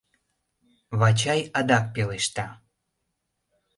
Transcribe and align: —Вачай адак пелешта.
—Вачай 0.99 1.41
адак 1.57 1.85
пелешта. 1.93 2.47